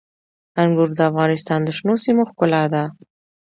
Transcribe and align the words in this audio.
انګور 0.61 0.89
د 0.97 0.99
افغانستان 1.09 1.59
د 1.63 1.69
شنو 1.77 1.95
سیمو 2.03 2.23
ښکلا 2.29 2.63
ده. 2.73 2.83